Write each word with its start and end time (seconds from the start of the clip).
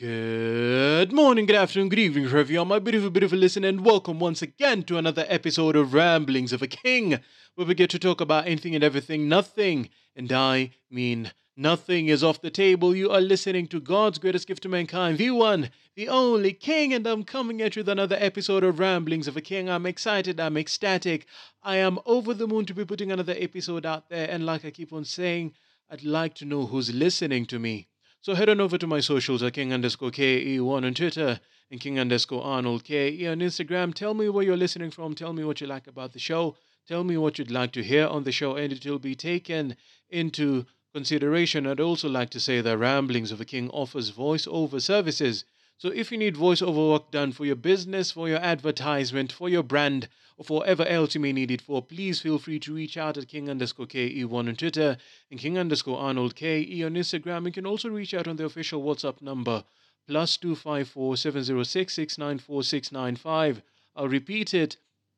Good 0.00 1.12
morning, 1.12 1.44
good 1.44 1.56
afternoon, 1.56 1.90
good 1.90 1.98
evening, 1.98 2.24
wherever 2.24 2.50
you 2.50 2.60
are, 2.60 2.64
my 2.64 2.78
beautiful, 2.78 3.10
beautiful 3.10 3.36
listener, 3.36 3.68
and 3.68 3.84
welcome 3.84 4.18
once 4.18 4.40
again 4.40 4.82
to 4.84 4.96
another 4.96 5.26
episode 5.28 5.76
of 5.76 5.92
Ramblings 5.92 6.54
of 6.54 6.62
a 6.62 6.66
King, 6.66 7.20
where 7.54 7.66
we 7.66 7.74
get 7.74 7.90
to 7.90 7.98
talk 7.98 8.18
about 8.22 8.46
anything 8.46 8.74
and 8.74 8.82
everything, 8.82 9.28
nothing, 9.28 9.90
and 10.16 10.32
I 10.32 10.70
mean 10.90 11.32
nothing 11.54 12.08
is 12.08 12.24
off 12.24 12.40
the 12.40 12.48
table. 12.48 12.96
You 12.96 13.10
are 13.10 13.20
listening 13.20 13.66
to 13.66 13.78
God's 13.78 14.18
greatest 14.18 14.48
gift 14.48 14.62
to 14.62 14.70
mankind, 14.70 15.18
the 15.18 15.32
one, 15.32 15.68
the 15.94 16.08
only 16.08 16.54
King, 16.54 16.94
and 16.94 17.06
I'm 17.06 17.22
coming 17.22 17.60
at 17.60 17.76
you 17.76 17.80
with 17.80 17.90
another 17.90 18.16
episode 18.18 18.64
of 18.64 18.78
Ramblings 18.78 19.28
of 19.28 19.36
a 19.36 19.42
King. 19.42 19.68
I'm 19.68 19.84
excited, 19.84 20.40
I'm 20.40 20.56
ecstatic, 20.56 21.26
I 21.62 21.76
am 21.76 21.98
over 22.06 22.32
the 22.32 22.46
moon 22.46 22.64
to 22.64 22.74
be 22.74 22.86
putting 22.86 23.12
another 23.12 23.36
episode 23.36 23.84
out 23.84 24.08
there, 24.08 24.30
and 24.30 24.46
like 24.46 24.64
I 24.64 24.70
keep 24.70 24.94
on 24.94 25.04
saying, 25.04 25.52
I'd 25.90 26.04
like 26.04 26.32
to 26.36 26.46
know 26.46 26.64
who's 26.64 26.94
listening 26.94 27.44
to 27.44 27.58
me. 27.58 27.88
So 28.22 28.34
head 28.34 28.50
on 28.50 28.60
over 28.60 28.76
to 28.76 28.86
my 28.86 29.00
socials 29.00 29.42
at 29.42 29.54
King 29.54 29.72
underscore 29.72 30.10
KE1 30.10 30.84
on 30.84 30.92
Twitter 30.92 31.40
and 31.70 31.80
King 31.80 31.98
underscore 31.98 32.44
Arnold 32.44 32.84
KE 32.84 33.26
on 33.26 33.38
Instagram. 33.38 33.94
Tell 33.94 34.12
me 34.12 34.28
where 34.28 34.44
you're 34.44 34.58
listening 34.58 34.90
from. 34.90 35.14
Tell 35.14 35.32
me 35.32 35.42
what 35.42 35.62
you 35.62 35.66
like 35.66 35.86
about 35.86 36.12
the 36.12 36.18
show. 36.18 36.54
Tell 36.86 37.02
me 37.02 37.16
what 37.16 37.38
you'd 37.38 37.50
like 37.50 37.72
to 37.72 37.82
hear 37.82 38.06
on 38.06 38.24
the 38.24 38.32
show, 38.32 38.56
and 38.56 38.74
it 38.74 38.84
will 38.84 38.98
be 38.98 39.14
taken 39.14 39.74
into 40.10 40.66
consideration. 40.92 41.66
I'd 41.66 41.80
also 41.80 42.10
like 42.10 42.28
to 42.30 42.40
say 42.40 42.60
that 42.60 42.76
Ramblings 42.76 43.32
of 43.32 43.40
a 43.40 43.46
King 43.46 43.70
offers 43.70 44.12
voiceover 44.12 44.82
services. 44.82 45.46
So 45.80 45.88
if 45.88 46.12
you 46.12 46.18
need 46.18 46.34
voiceover 46.34 46.90
work 46.90 47.10
done 47.10 47.32
for 47.32 47.46
your 47.46 47.56
business, 47.56 48.10
for 48.10 48.28
your 48.28 48.40
advertisement, 48.40 49.32
for 49.32 49.48
your 49.48 49.62
brand, 49.62 50.08
or 50.36 50.44
for 50.44 50.58
whatever 50.58 50.84
else 50.84 51.14
you 51.14 51.22
may 51.22 51.32
need 51.32 51.50
it 51.50 51.62
for, 51.62 51.80
please 51.80 52.20
feel 52.20 52.38
free 52.38 52.58
to 52.58 52.74
reach 52.74 52.98
out 52.98 53.16
at 53.16 53.28
King 53.28 53.48
underscore 53.48 53.86
KE1 53.86 54.30
on 54.30 54.56
Twitter 54.56 54.98
and 55.30 55.40
King 55.40 55.56
underscore 55.56 55.98
Arnold 55.98 56.36
KE 56.36 56.84
on 56.84 56.96
Instagram. 56.96 57.46
You 57.46 57.52
can 57.52 57.64
also 57.64 57.88
reach 57.88 58.12
out 58.12 58.28
on 58.28 58.36
the 58.36 58.44
official 58.44 58.82
WhatsApp 58.82 59.22
number 59.22 59.64
plus 60.06 60.36
254 60.36 61.16
706 61.16 61.94
694 61.94 62.62
695. 62.62 63.62
I'll 63.96 64.06
repeat 64.06 64.52
it 64.52 64.76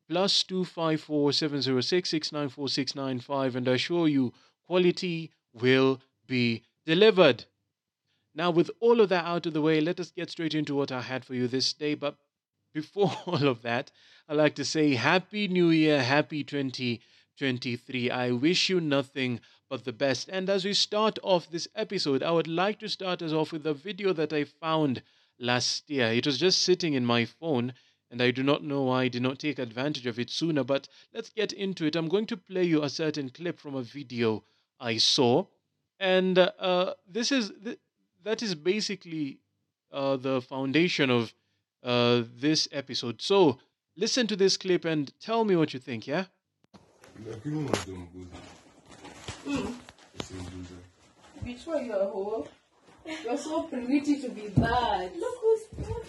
plus 0.09 0.45
254 0.45 1.33
706 1.33 2.09
694 2.09 2.69
695 2.69 3.57
and 3.57 3.69
I 3.69 3.73
assure 3.73 4.07
you 4.07 4.33
quality 4.69 5.33
will 5.53 6.01
be 6.29 6.63
delivered. 6.87 7.47
Now, 8.35 8.51
with 8.51 8.71
all 8.81 9.01
of 9.03 9.11
that 9.11 9.27
out 9.27 9.45
of 9.45 9.53
the 9.53 9.61
way, 9.61 9.81
let 9.81 10.01
us 10.01 10.11
get 10.11 10.31
straight 10.31 10.55
into 10.55 10.75
what 10.75 10.91
I 10.91 11.03
had 11.03 11.25
for 11.25 11.35
you 11.35 11.47
this 11.47 11.75
day. 11.75 11.95
But 11.95 12.17
before 12.73 13.13
all 13.27 13.47
of 13.47 13.63
that, 13.63 13.91
I'd 14.27 14.39
like 14.39 14.55
to 14.55 14.65
say 14.65 14.95
Happy 14.95 15.49
New 15.49 15.69
Year, 15.69 16.03
Happy 16.03 16.43
2023. 16.43 18.11
I 18.11 18.31
wish 18.31 18.71
you 18.71 18.81
nothing 18.81 19.41
but 19.69 19.85
the 19.85 19.93
best. 19.93 20.31
And 20.31 20.49
as 20.49 20.65
we 20.65 20.73
start 20.73 21.19
off 21.23 21.51
this 21.51 21.69
episode, 21.75 22.23
I 22.23 22.31
would 22.31 22.49
like 22.49 22.79
to 22.81 22.89
start 22.89 23.21
us 23.21 23.33
off 23.33 23.53
with 23.53 23.67
a 23.67 23.75
video 23.75 24.15
that 24.15 24.33
I 24.33 24.45
found 24.45 25.03
last 25.39 25.91
year. 25.91 26.07
It 26.07 26.25
was 26.25 26.39
just 26.39 26.63
sitting 26.63 26.95
in 26.95 27.05
my 27.05 27.27
phone, 27.27 27.75
and 28.11 28.23
I 28.23 28.31
do 28.31 28.43
not 28.43 28.65
know 28.65 28.85
why 28.85 29.05
I 29.05 29.09
did 29.09 29.23
not 29.23 29.39
take 29.39 29.59
advantage 29.59 30.07
of 30.07 30.19
it 30.19 30.31
sooner. 30.31 30.65
But 30.65 30.89
let's 31.13 31.29
get 31.29 31.53
into 31.53 31.85
it. 31.85 31.97
I'm 31.97 32.09
going 32.09 32.27
to 32.27 32.37
play 32.39 32.65
you 32.65 32.83
a 32.83 32.89
certain 32.89 33.29
clip 33.29 33.59
from 33.59 33.75
a 33.75 33.83
video 33.83 34.45
I 34.81 34.97
saw. 34.97 35.47
And 36.01 36.39
uh, 36.39 36.95
this 37.07 37.31
is. 37.31 37.53
That 38.25 38.43
is 38.43 38.55
basically 38.55 39.39
uh, 39.93 40.17
the 40.17 40.41
foundation 40.41 41.11
of 41.11 41.35
uh, 41.83 42.23
this 42.37 42.69
episode. 42.73 43.21
So 43.21 43.59
listen 43.97 44.27
to 44.29 44.37
this 44.37 44.57
clip 44.57 44.85
and 44.85 45.13
tell 45.21 45.45
me 45.45 45.57
what 45.57 45.75
you 45.75 45.81
think, 45.81 46.07
yeah? 46.07 46.27
Whore? 52.15 52.49
You're 53.25 53.37
so 53.37 53.63
pretty 53.65 54.17
to 54.23 54.29
be 54.31 54.49
bad. 54.57 55.13
Look 55.17 55.35
who's 55.41 55.61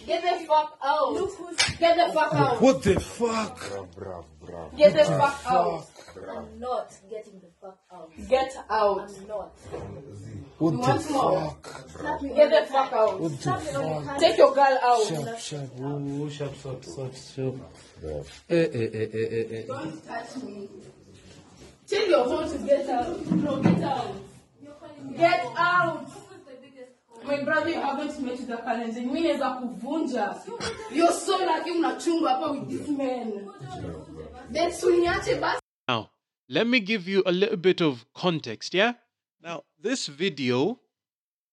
Get 0.06 0.22
the 0.22 0.44
fuck 0.46 0.78
out. 0.84 1.12
Look 1.12 1.34
who's 1.34 1.56
Get 1.78 1.96
the 1.96 2.12
fuck 2.12 2.32
out. 2.34 2.60
What 2.62 2.82
the 2.82 3.00
fuck? 3.00 3.58
Get 4.76 4.92
the 4.94 5.04
fuck 5.04 5.42
out. 5.46 5.86
I'm 6.36 6.60
not 6.60 6.92
getting 7.10 7.40
the 7.40 7.48
fuck 7.60 7.78
out. 7.92 8.10
Get 8.28 8.56
out. 8.70 9.00
I'm 9.10 9.26
not. 9.26 9.52
What 10.58 10.70
You 10.70 10.76
the 10.76 10.82
want 10.82 11.10
more? 11.10 11.50
fuck? 11.50 12.20
Get 12.22 12.50
the 12.50 12.72
fuck 12.72 12.92
out. 12.92 13.20
What 13.20 13.40
the 13.40 13.52
fuck? 13.52 14.18
Take 14.18 14.38
your 14.38 14.54
girl 14.54 14.78
out. 14.82 15.06
Sharp, 15.06 15.38
sharp, 15.40 15.70
oh, 15.80 16.28
sharp, 16.28 16.54
sharp, 16.62 16.84
sharp, 16.84 17.14
sharp. 17.34 17.56
Eh, 18.48 18.54
eh, 18.54 18.68
eh, 18.72 19.08
eh, 19.12 19.18
eh, 19.30 19.56
eh. 19.56 19.66
Don't 19.66 20.06
touch 20.06 20.36
me. 20.44 20.68
Tell 21.88 22.08
your 22.08 22.24
phone 22.24 22.50
to 22.50 22.58
get 22.66 22.88
out. 22.88 23.26
No, 23.32 23.56
get 23.60 23.82
out. 23.82 24.14
Get 25.16 25.46
out. 25.56 26.10
My 27.26 27.42
brother, 27.42 27.70
you 27.70 27.80
haven't 27.80 28.20
met 28.20 28.46
the 28.46 28.56
calendar. 28.56 29.00
Mimi 29.00 29.20
naweza 29.22 29.50
kuvunja. 29.60 30.36
You're 30.92 31.12
so 31.12 31.38
lucky 31.38 31.70
mnachungwa 31.70 32.30
hapa 32.30 32.50
with 32.50 32.68
this 32.68 32.88
man. 32.88 33.50
Then 34.50 34.70
suniache 34.70 35.40
basi. 35.40 35.60
Now, 35.88 36.10
let 36.48 36.66
me 36.66 36.80
give 36.80 37.08
you 37.08 37.22
a 37.24 37.32
little 37.32 37.56
bit 37.56 37.80
of 37.80 38.04
context, 38.14 38.74
yeah? 38.74 38.94
Now, 39.42 39.64
this 39.80 40.06
video, 40.06 40.80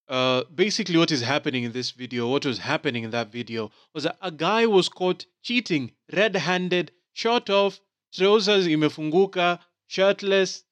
uh, 0.08 0.44
basically 0.54 0.98
what 0.98 1.10
is 1.10 1.22
happening 1.22 1.64
in 1.64 1.72
this 1.72 1.90
video, 1.90 2.28
what 2.28 2.44
was 2.44 2.58
happening 2.58 3.04
in 3.04 3.10
that 3.10 3.32
video, 3.32 3.70
was 3.94 4.04
that 4.04 4.18
a 4.20 4.30
guy 4.30 4.66
was 4.66 4.90
caught 4.90 5.24
cheating, 5.42 5.92
red-handed, 6.12 6.92
short 7.14 7.48
off, 7.48 7.80
trousers 8.12 8.66
imefunguka, 8.66 9.58
shirtless, 9.86 10.64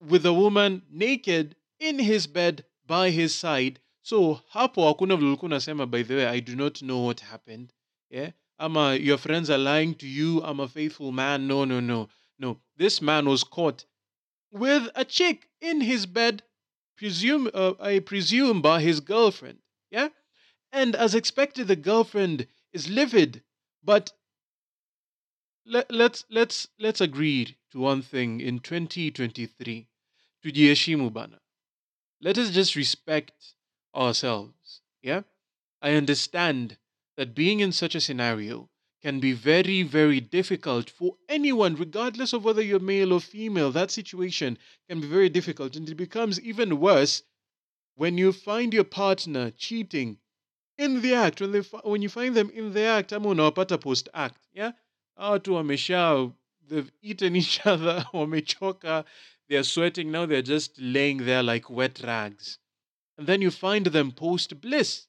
with 0.00 0.24
a 0.24 0.32
woman 0.32 0.82
naked 0.90 1.56
in 1.78 1.98
his 1.98 2.26
bed 2.26 2.64
by 2.86 3.10
his 3.10 3.34
side. 3.34 3.80
So 4.06 4.40
hapo 4.48 4.86
hakuna 4.86 5.16
vile 5.16 5.28
ulikuwa 5.28 5.46
unasema 5.46 5.86
by 5.86 6.02
the 6.02 6.14
way 6.14 6.26
I 6.28 6.40
do 6.40 6.54
not 6.54 6.78
know 6.78 7.06
what 7.06 7.20
happened. 7.22 7.72
Yeah? 8.10 8.32
Ama 8.58 8.94
your 8.94 9.18
friends 9.18 9.50
are 9.50 9.62
lying 9.62 9.94
to 9.94 10.06
you, 10.06 10.44
I'm 10.44 10.60
a 10.60 10.68
faithful 10.68 11.12
man. 11.12 11.48
No, 11.48 11.64
no, 11.64 11.80
no. 11.80 12.08
No. 12.38 12.60
This 12.76 13.02
man 13.02 13.26
was 13.26 13.42
caught 13.42 13.84
with 14.52 14.88
a 14.94 15.04
chick 15.04 15.48
in 15.60 15.80
his 15.80 16.06
bed, 16.06 16.44
presume 16.96 17.50
uh, 17.52 17.74
I 17.80 17.98
presume 17.98 18.62
by 18.62 18.80
his 18.80 19.00
girlfriend. 19.00 19.58
Yeah? 19.90 20.10
And 20.70 20.94
as 20.94 21.16
expected, 21.16 21.66
the 21.66 21.74
girlfriend 21.74 22.46
is 22.72 22.88
livid. 22.88 23.42
But 23.82 24.12
let, 25.64 25.90
let's 25.90 26.24
let's 26.30 26.68
let's 26.78 27.00
agree 27.00 27.56
to 27.72 27.80
one 27.80 28.02
thing 28.02 28.40
in 28.40 28.60
2023. 28.60 29.88
Tujiheshimu 30.44 31.12
bana. 31.12 31.40
Let 32.20 32.38
us 32.38 32.50
just 32.50 32.76
respect 32.76 33.55
ourselves. 33.96 34.82
Yeah? 35.02 35.22
I 35.80 35.94
understand 35.94 36.76
that 37.16 37.34
being 37.34 37.60
in 37.60 37.72
such 37.72 37.94
a 37.94 38.00
scenario 38.00 38.68
can 39.02 39.20
be 39.20 39.32
very, 39.32 39.82
very 39.82 40.20
difficult 40.20 40.90
for 40.90 41.16
anyone, 41.28 41.76
regardless 41.76 42.32
of 42.32 42.44
whether 42.44 42.62
you're 42.62 42.80
male 42.80 43.12
or 43.12 43.20
female. 43.20 43.70
That 43.70 43.90
situation 43.90 44.58
can 44.88 45.00
be 45.00 45.06
very 45.06 45.28
difficult, 45.28 45.76
and 45.76 45.88
it 45.88 45.94
becomes 45.94 46.40
even 46.40 46.80
worse 46.80 47.22
when 47.94 48.18
you 48.18 48.32
find 48.32 48.74
your 48.74 48.84
partner 48.84 49.50
cheating 49.50 50.18
in 50.76 51.02
the 51.02 51.14
act. 51.14 51.40
When, 51.40 51.52
they, 51.52 51.60
when 51.60 52.02
you 52.02 52.08
find 52.08 52.34
them 52.34 52.50
in 52.50 52.72
the 52.72 52.82
act, 52.82 53.12
ama 53.12 53.28
unawapata 53.28 53.80
post 53.80 54.08
act. 54.12 54.46
Yeah? 54.52 54.72
Hawa 55.16 55.38
tu 55.40 55.52
wamesha, 55.52 56.32
they've 56.68 56.90
eaten 57.00 57.36
each 57.42 57.64
other, 57.64 58.04
they're 59.48 59.62
sweating, 59.62 60.10
now 60.10 60.26
they're 60.26 60.42
just 60.42 60.78
laying 60.78 61.18
there 61.18 61.42
like 61.42 61.70
wet 61.70 62.00
rags. 62.02 62.58
And 63.18 63.26
then 63.26 63.42
you 63.42 63.50
find 63.50 63.86
them 63.86 64.12
post 64.12 64.60
bliss, 64.60 65.06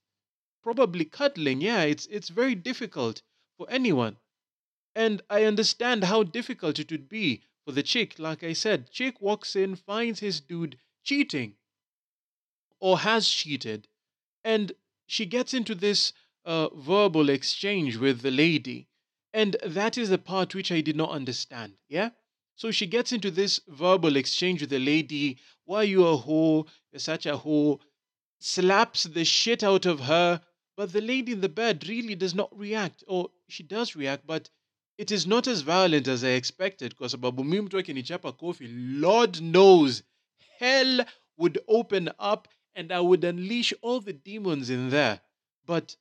probably 0.63 1.06
cuddling. 1.06 1.62
Yeah, 1.62 1.84
it's, 1.84 2.06
it's 2.07 2.29
very 2.29 2.56
difficult 2.56 3.22
for 3.57 3.69
anyone. 3.69 4.18
And 4.95 5.22
I 5.29 5.44
understand 5.44 6.06
how 6.06 6.23
difficult 6.23 6.79
it 6.79 6.91
would 6.91 7.09
be 7.09 7.44
for 7.66 7.72
the 7.72 7.84
chick. 7.84 8.18
Like 8.18 8.44
I 8.44 8.53
said, 8.53 8.90
chick 8.91 9.22
walks 9.22 9.56
in, 9.56 9.75
finds 9.75 10.19
his 10.22 10.40
dude 10.40 10.78
cheating 11.03 11.56
or 12.79 13.00
has 13.00 13.28
cheated, 13.28 13.88
and 14.44 14.72
she 15.07 15.25
gets 15.25 15.53
into 15.53 15.74
this 15.74 16.13
uh, 16.45 16.69
verbal 16.75 17.30
exchange 17.30 17.98
with 17.98 18.21
the 18.21 18.31
lady. 18.31 18.88
And 19.33 19.56
that 19.65 19.98
is 19.98 20.10
the 20.10 20.18
part 20.18 20.56
which 20.56 20.71
I 20.71 20.81
did 20.81 20.95
not 20.95 21.12
understand. 21.12 21.74
Yeah? 21.89 22.12
So 22.56 22.71
she 22.71 22.88
gets 22.88 23.12
into 23.12 23.30
this 23.30 23.60
verbal 23.68 24.15
exchange 24.15 24.62
with 24.62 24.69
the 24.69 24.80
lady. 24.80 25.38
Why 25.65 25.83
you 25.83 26.06
a 26.07 26.18
whore? 26.18 26.68
You're 26.92 27.00
such 27.00 27.25
a 27.25 27.38
whore. 27.38 27.80
Slaps 28.39 29.04
the 29.04 29.25
shit 29.25 29.63
out 29.63 29.86
of 29.86 30.01
her. 30.01 30.42
But 30.75 30.94
the 30.94 31.01
lady 31.01 31.31
in 31.31 31.42
the 31.42 31.50
bed 31.50 31.88
really 31.88 32.16
does 32.16 32.36
not 32.36 32.56
react. 32.57 33.04
Or 33.07 33.31
she 33.50 33.63
does 33.63 33.95
react, 33.95 34.28
but 34.28 34.50
it 34.98 35.12
is 35.12 35.25
not 35.25 35.48
as 35.48 35.62
violent 35.62 36.07
as 36.07 36.24
I 36.24 36.30
expected. 36.30 36.95
Kwa 36.95 37.10
sababu 37.10 37.44
mimi 37.44 37.62
mtu 37.62 38.38
kofi, 38.38 38.68
Lord 38.69 39.39
knows, 39.42 40.04
hell 40.60 41.06
would 41.38 41.60
open 41.68 42.10
up 42.19 42.48
and 42.75 42.92
I 42.92 43.00
would 43.00 43.24
unleash 43.24 43.74
all 43.81 44.00
the 44.01 44.13
demons 44.13 44.69
in 44.69 44.89
there. 44.89 45.22
But 45.66 45.98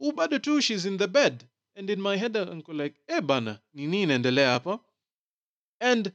ubado 0.00 0.40
tu, 0.40 0.60
she's 0.60 0.86
in 0.86 0.96
the 0.96 1.08
bed. 1.08 1.48
And 1.76 1.90
in 1.90 2.00
my 2.00 2.16
head, 2.16 2.36
uncle 2.36 2.74
like, 2.74 2.96
eh 3.08 3.20
bana, 3.20 3.60
ni 3.74 3.86
nini 3.86 4.02
inaendelea 4.06 4.60
hapa? 4.60 4.80
And 5.80 6.12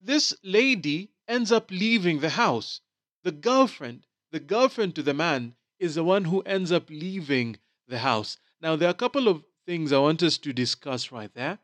this 0.00 0.34
lady 0.42 1.10
ends 1.26 1.52
up 1.52 1.70
leaving 1.70 2.20
the 2.20 2.30
house. 2.30 2.80
The 3.24 3.32
girlfriend, 3.32 4.06
the 4.30 4.40
girlfriend 4.40 4.94
to 4.96 5.02
the 5.02 5.14
man, 5.14 5.54
is 5.78 5.94
the 5.94 6.04
one 6.04 6.24
who 6.24 6.40
ends 6.42 6.72
up 6.72 6.90
leaving 6.90 7.56
the 7.86 7.98
house. 7.98 8.36
Now, 8.60 8.76
there 8.76 8.88
are 8.88 8.92
a 8.92 8.94
couple 8.94 9.28
of 9.28 9.44
things 9.66 9.92
I 9.92 9.98
want 9.98 10.22
us 10.22 10.38
to 10.38 10.52
discuss 10.52 11.12
right 11.12 11.32
there. 11.34 11.58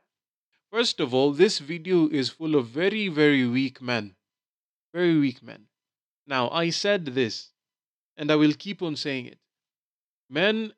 First 0.71 1.01
of 1.01 1.13
all, 1.13 1.33
this 1.33 1.59
video 1.59 2.09
is 2.09 2.31
full 2.31 2.55
of 2.55 2.67
very, 2.67 3.09
very 3.09 3.47
weak 3.47 3.81
men. 3.81 4.15
Very 4.93 5.19
weak 5.19 5.43
men. 5.43 5.67
Now, 6.27 6.49
I 6.51 6.71
said 6.71 7.07
this, 7.07 7.51
and 8.17 8.31
I 8.31 8.37
will 8.37 8.55
keep 8.55 8.83
on 8.83 8.97
saying 8.97 9.27
it. 9.27 9.39
Men, 10.31 10.73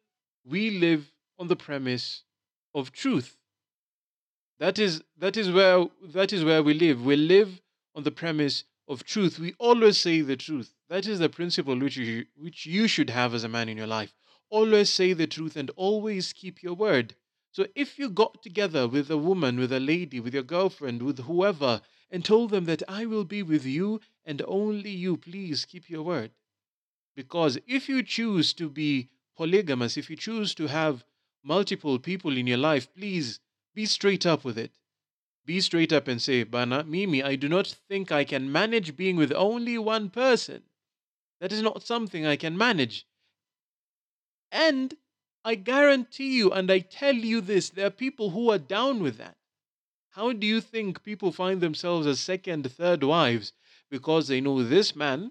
we 0.45 0.71
live 0.71 1.13
on 1.39 1.49
the 1.49 1.57
premise 1.57 2.23
of 2.75 2.93
truth. 2.93 3.37
That 4.59 4.79
is 4.79 5.03
that 5.19 5.37
is 5.37 5.51
where 5.51 5.87
that 6.03 6.33
is 6.33 6.45
where 6.45 6.63
we 6.63 6.73
live. 6.75 7.05
We 7.05 7.17
live 7.17 7.61
on 7.95 8.05
the 8.05 8.11
premise 8.11 8.65
of 8.89 9.05
truth. 9.05 9.39
We 9.39 9.55
always 9.59 9.99
say 9.99 10.21
the 10.21 10.37
truth. 10.37 10.75
That 10.89 11.07
is 11.07 11.19
the 11.19 11.29
principle 11.29 11.79
which 11.79 11.97
you 11.97 12.27
which 12.37 12.67
you 12.67 12.87
should 12.89 13.11
have 13.11 13.35
as 13.35 13.45
a 13.45 13.49
man 13.49 13.69
in 13.69 13.77
your 13.77 13.87
life. 13.87 14.15
Always 14.49 14.91
say 14.91 15.13
the 15.13 15.27
truth 15.27 15.57
and 15.57 15.71
always 15.71 16.33
keep 16.33 16.63
your 16.63 16.75
word. 16.75 17.15
So 17.51 17.67
if 17.75 17.99
you 17.99 18.11
got 18.11 18.43
together 18.43 18.87
with 18.87 19.11
a 19.11 19.17
woman, 19.17 19.59
with 19.59 19.73
a 19.73 19.81
lady, 19.81 20.21
with 20.21 20.35
your 20.35 20.43
girlfriend, 20.43 21.03
with 21.03 21.21
whoever, 21.21 21.81
and 22.11 22.25
told 22.25 22.51
them 22.51 22.67
that 22.67 22.83
I 22.87 23.07
will 23.07 23.25
be 23.25 23.43
with 23.43 23.65
you 23.65 24.01
and 24.25 24.43
only 24.47 24.91
you, 24.91 25.17
please 25.17 25.65
keep 25.65 25.89
your 25.91 26.03
word. 26.03 26.33
Because 27.17 27.59
if 27.67 27.89
you 27.89 28.03
choose 28.03 28.53
to 28.55 28.69
be 28.69 29.09
polygamous, 29.37 29.97
if 29.97 30.11
you 30.11 30.17
choose 30.17 30.55
to 30.57 30.67
have 30.67 31.05
multiple 31.43 31.99
people 31.99 32.37
in 32.37 32.47
your 32.47 32.59
life, 32.59 32.93
please 32.95 33.41
be 33.75 33.87
straight 33.87 34.27
up 34.27 34.45
with 34.45 34.59
it. 34.59 34.73
Be 35.47 35.61
straight 35.61 35.93
up 35.93 36.09
and 36.09 36.21
say, 36.21 36.43
Bana, 36.43 36.83
Mimi, 36.83 37.23
I 37.23 37.37
do 37.37 37.49
not 37.49 37.69
think 37.89 38.11
I 38.11 38.25
can 38.25 38.51
manage 38.51 38.97
being 38.97 39.17
with 39.17 39.33
only 39.33 39.79
one 39.79 40.11
person. 40.11 40.65
That 41.41 41.53
is 41.53 41.63
not 41.63 41.87
something 41.87 42.27
I 42.27 42.35
can 42.35 42.59
manage. 42.59 43.07
And 44.51 44.97
I 45.45 45.55
guarantee 45.55 46.37
you, 46.37 46.51
and 46.51 46.69
I 46.69 46.81
tell 46.81 47.15
you 47.15 47.41
this, 47.41 47.71
there 47.71 47.87
are 47.87 47.91
people 47.91 48.31
who 48.31 48.51
are 48.51 48.59
down 48.59 49.01
with 49.01 49.19
that. 49.19 49.37
How 50.11 50.33
do 50.33 50.47
you 50.47 50.61
think 50.61 51.05
people 51.05 51.31
find 51.31 51.61
themselves 51.61 52.07
as 52.09 52.19
second, 52.19 52.73
third 52.73 53.05
wives? 53.05 53.53
Because 53.89 54.27
they 54.27 54.41
know 54.41 54.65
this 54.65 54.97
man 54.97 55.31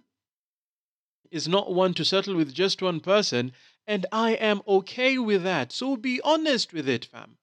is 1.30 1.48
not 1.48 1.74
one 1.74 1.94
to 1.96 2.06
settle 2.06 2.36
with 2.36 2.54
just 2.54 2.82
one 2.82 3.02
person, 3.02 3.52
and 3.86 4.06
I 4.14 4.32
am 4.36 4.62
okay 4.66 5.18
with 5.18 5.44
that. 5.44 5.74
So 5.74 5.98
be 5.98 6.22
honest 6.22 6.72
with 6.72 6.88
it, 6.88 7.04
fam. 7.04 7.38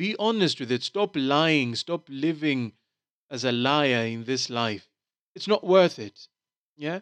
Be 0.00 0.16
honest 0.18 0.58
with 0.58 0.72
it. 0.72 0.82
Stop 0.82 1.14
lying. 1.14 1.74
Stop 1.74 2.06
living 2.08 2.72
as 3.30 3.44
a 3.44 3.52
liar 3.52 4.06
in 4.06 4.24
this 4.24 4.48
life. 4.48 4.88
It's 5.34 5.46
not 5.46 5.62
worth 5.62 5.98
it. 5.98 6.26
Yeah? 6.74 7.00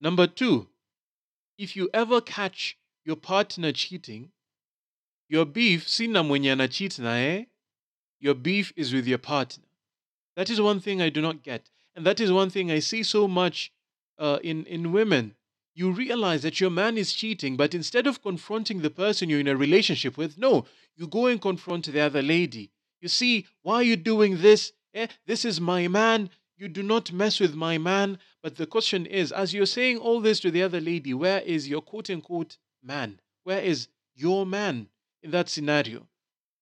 Number 0.00 0.28
two, 0.28 0.68
if 1.58 1.74
you 1.74 1.90
ever 1.92 2.20
catch 2.20 2.78
your 3.04 3.16
partner 3.16 3.72
cheating, 3.72 4.30
your 5.28 5.44
beef, 5.44 5.88
sina 5.88 6.68
cheat 6.68 6.96
na 7.00 7.14
eh? 7.14 7.46
Your 8.20 8.34
beef 8.34 8.72
is 8.76 8.94
with 8.94 9.08
your 9.08 9.18
partner. 9.18 9.64
That 10.36 10.48
is 10.48 10.60
one 10.60 10.78
thing 10.78 11.02
I 11.02 11.08
do 11.08 11.20
not 11.20 11.42
get. 11.42 11.70
And 11.96 12.06
that 12.06 12.20
is 12.20 12.30
one 12.30 12.50
thing 12.50 12.70
I 12.70 12.78
see 12.78 13.02
so 13.02 13.26
much 13.26 13.72
uh, 14.16 14.38
in, 14.44 14.64
in 14.66 14.92
women. 14.92 15.34
You 15.76 15.90
realize 15.90 16.40
that 16.42 16.58
your 16.58 16.70
man 16.70 16.96
is 16.96 17.12
cheating, 17.12 17.54
but 17.58 17.74
instead 17.74 18.06
of 18.06 18.22
confronting 18.22 18.80
the 18.80 18.88
person 18.88 19.28
you're 19.28 19.40
in 19.40 19.46
a 19.46 19.54
relationship 19.54 20.16
with, 20.16 20.38
no, 20.38 20.64
you 20.96 21.06
go 21.06 21.26
and 21.26 21.38
confront 21.38 21.84
the 21.84 22.00
other 22.00 22.22
lady. 22.22 22.70
You 23.02 23.08
see, 23.08 23.44
why 23.60 23.74
are 23.74 23.82
you 23.82 23.96
doing 23.96 24.38
this? 24.40 24.72
Eh, 24.94 25.08
this 25.26 25.44
is 25.44 25.60
my 25.60 25.86
man. 25.86 26.30
You 26.56 26.68
do 26.68 26.82
not 26.82 27.12
mess 27.12 27.40
with 27.40 27.54
my 27.54 27.76
man. 27.76 28.18
But 28.42 28.56
the 28.56 28.66
question 28.66 29.04
is, 29.04 29.32
as 29.32 29.52
you're 29.52 29.66
saying 29.66 29.98
all 29.98 30.22
this 30.22 30.40
to 30.40 30.50
the 30.50 30.62
other 30.62 30.80
lady, 30.80 31.12
where 31.12 31.42
is 31.42 31.68
your 31.68 31.82
quote 31.82 32.08
unquote 32.08 32.56
man? 32.82 33.20
Where 33.44 33.60
is 33.60 33.88
your 34.14 34.46
man 34.46 34.88
in 35.22 35.30
that 35.32 35.50
scenario? 35.50 36.08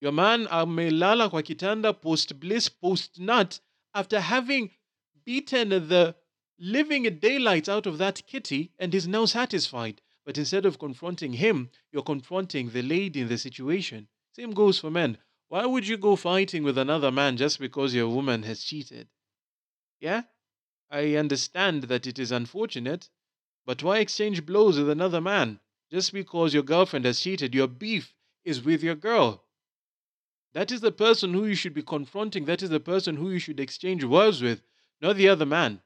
Your 0.00 0.10
man 0.10 0.48
amelala 0.48 1.30
kwa 1.30 1.44
kitanda 1.44 1.92
post 1.94 2.40
bliss, 2.40 2.68
post 2.68 3.20
nut, 3.20 3.60
after 3.94 4.18
having 4.18 4.70
beaten 5.24 5.68
the 5.68 6.16
living 6.58 7.06
a 7.06 7.10
daylight 7.10 7.68
out 7.68 7.86
of 7.86 7.98
that 7.98 8.26
kitty 8.26 8.72
and 8.78 8.94
is 8.94 9.08
now 9.08 9.24
satisfied. 9.24 10.00
But 10.24 10.38
instead 10.38 10.64
of 10.64 10.78
confronting 10.78 11.34
him, 11.34 11.70
you're 11.92 12.02
confronting 12.02 12.70
the 12.70 12.82
lady 12.82 13.20
in 13.20 13.28
the 13.28 13.36
situation. 13.38 14.08
Same 14.32 14.52
goes 14.52 14.78
for 14.78 14.90
men. 14.90 15.18
Why 15.48 15.66
would 15.66 15.86
you 15.86 15.96
go 15.96 16.16
fighting 16.16 16.62
with 16.64 16.78
another 16.78 17.12
man 17.12 17.36
just 17.36 17.58
because 17.58 17.94
your 17.94 18.08
woman 18.08 18.42
has 18.44 18.64
cheated? 18.64 19.08
Yeah? 20.00 20.22
I 20.90 21.16
understand 21.16 21.84
that 21.84 22.06
it 22.06 22.18
is 22.18 22.32
unfortunate, 22.32 23.10
but 23.66 23.82
why 23.82 23.98
exchange 23.98 24.46
blows 24.46 24.78
with 24.78 24.88
another 24.88 25.20
man? 25.20 25.60
Just 25.90 26.12
because 26.12 26.54
your 26.54 26.62
girlfriend 26.62 27.04
has 27.04 27.20
cheated, 27.20 27.54
your 27.54 27.68
beef 27.68 28.14
is 28.44 28.62
with 28.62 28.82
your 28.82 28.94
girl. 28.94 29.44
That 30.54 30.72
is 30.72 30.80
the 30.80 30.92
person 30.92 31.34
who 31.34 31.46
you 31.46 31.54
should 31.54 31.74
be 31.74 31.82
confronting. 31.82 32.46
That 32.46 32.62
is 32.62 32.70
the 32.70 32.80
person 32.80 33.16
who 33.16 33.30
you 33.30 33.38
should 33.38 33.60
exchange 33.60 34.04
words 34.04 34.40
with, 34.40 34.62
not 35.00 35.16
the 35.16 35.28
other 35.28 35.46
man. 35.46 35.82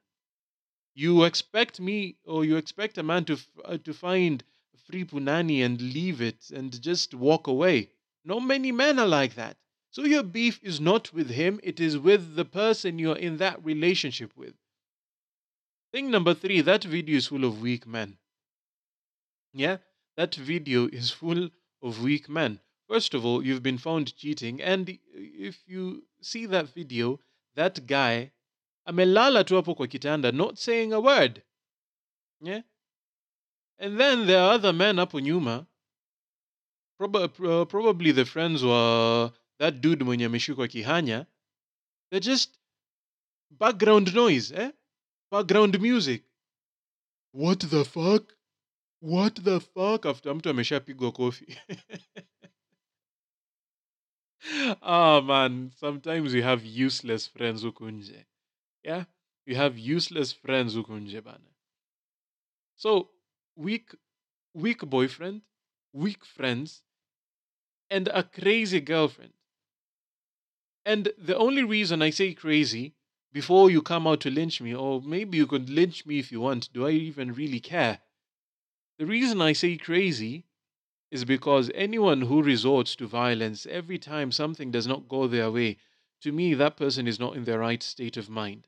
You 1.00 1.22
expect 1.22 1.78
me, 1.78 2.16
or 2.24 2.44
you 2.44 2.56
expect 2.56 2.98
a 2.98 3.04
man 3.04 3.24
to 3.26 3.38
uh, 3.64 3.78
to 3.84 3.94
find 3.94 4.42
free 4.86 5.04
punani 5.04 5.64
and 5.64 5.80
leave 5.80 6.20
it 6.20 6.50
and 6.50 6.82
just 6.82 7.14
walk 7.14 7.46
away. 7.46 7.90
Not 8.24 8.40
many 8.40 8.72
men 8.72 8.98
are 8.98 9.06
like 9.06 9.36
that. 9.36 9.58
So 9.92 10.02
your 10.02 10.24
beef 10.24 10.58
is 10.60 10.80
not 10.80 11.12
with 11.12 11.30
him; 11.30 11.60
it 11.62 11.78
is 11.78 11.96
with 11.96 12.34
the 12.34 12.44
person 12.44 12.98
you're 12.98 13.14
in 13.28 13.36
that 13.36 13.64
relationship 13.64 14.36
with. 14.36 14.56
Thing 15.92 16.10
number 16.10 16.34
three: 16.34 16.62
that 16.62 16.82
video 16.82 17.18
is 17.18 17.28
full 17.28 17.44
of 17.44 17.60
weak 17.60 17.86
men. 17.86 18.18
Yeah, 19.52 19.76
that 20.16 20.34
video 20.34 20.88
is 20.88 21.12
full 21.12 21.50
of 21.80 22.02
weak 22.02 22.28
men. 22.28 22.58
First 22.88 23.14
of 23.14 23.24
all, 23.24 23.46
you've 23.46 23.62
been 23.62 23.78
found 23.78 24.16
cheating, 24.16 24.60
and 24.60 24.98
if 25.14 25.62
you 25.64 26.08
see 26.20 26.46
that 26.46 26.74
video, 26.74 27.20
that 27.54 27.86
guy 27.86 28.32
amelala 28.88 29.44
tu 29.44 29.54
hapo 29.56 29.74
kwa 29.74 29.86
kitanda, 29.86 30.32
not 30.32 30.56
saying 30.58 30.92
a 30.92 31.00
word. 31.00 31.42
Yeah? 32.40 32.62
And 33.78 33.98
then 34.00 34.26
there 34.26 34.40
are 34.40 34.54
other 34.54 34.72
men 34.72 34.96
hapo 34.96 35.20
nyuma, 35.20 35.66
prob- 36.98 37.68
probably 37.68 38.12
the 38.12 38.24
friends 38.24 38.62
were 38.62 39.30
that 39.58 39.80
dude 39.80 40.04
mwenye 40.04 40.24
ameshikwa 40.24 40.68
kihanya, 40.68 41.26
they're 42.10 42.20
just 42.30 42.58
background 43.50 44.14
noise, 44.14 44.50
eh? 44.54 44.70
Background 45.30 45.80
music. 45.80 46.24
What 47.32 47.58
the 47.70 47.84
fuck? 47.84 48.34
What 49.00 49.34
the 49.44 49.60
fuck? 49.60 50.06
After 50.06 50.34
mtu 50.34 50.50
ameshapigwa 50.50 51.12
kofi. 51.12 51.46
Ah 54.80 55.20
man, 55.20 55.72
sometimes 55.76 56.32
we 56.32 56.40
have 56.42 56.64
useless 56.86 57.26
friends 57.30 57.62
huku 57.64 57.90
nje. 57.90 58.26
Yeah? 58.88 59.04
We 59.46 59.54
have 59.54 59.78
useless 59.78 60.32
friends 60.32 60.74
huku 60.74 60.98
nje 61.00 61.20
bana. 61.24 61.50
So, 62.76 63.10
weak 63.54 63.94
weak 64.54 64.80
boyfriend, 64.80 65.42
weak 65.92 66.24
friends, 66.24 66.82
and 67.90 68.08
a 68.08 68.22
crazy 68.22 68.80
girlfriend. 68.80 69.34
And 70.86 71.12
the 71.18 71.36
only 71.36 71.64
reason 71.64 72.00
I 72.00 72.10
say 72.10 72.32
crazy 72.32 72.94
before 73.30 73.70
you 73.70 73.82
come 73.82 74.06
out 74.06 74.22
to 74.22 74.30
lynch 74.30 74.62
me, 74.62 74.74
or 74.74 75.02
maybe 75.02 75.36
you 75.36 75.46
could 75.46 75.68
lynch 75.68 76.06
me 76.06 76.18
if 76.18 76.32
you 76.32 76.40
want, 76.40 76.72
do 76.72 76.86
I 76.86 76.92
even 76.92 77.34
really 77.34 77.60
care? 77.60 78.00
The 78.98 79.04
reason 79.04 79.42
I 79.42 79.52
say 79.52 79.76
crazy 79.76 80.46
is 81.10 81.26
because 81.26 81.70
anyone 81.74 82.22
who 82.22 82.42
resorts 82.42 82.96
to 82.96 83.06
violence 83.06 83.66
every 83.66 83.98
time 83.98 84.32
something 84.32 84.70
does 84.70 84.86
not 84.86 85.08
go 85.08 85.26
their 85.26 85.50
way, 85.50 85.76
to 86.22 86.32
me, 86.32 86.54
that 86.54 86.76
person 86.76 87.06
is 87.06 87.20
not 87.20 87.36
in 87.36 87.44
their 87.44 87.58
right 87.58 87.82
state 87.82 88.16
of 88.16 88.30
mind. 88.30 88.66